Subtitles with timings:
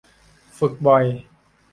[0.57, 1.03] ฝึกบ่อย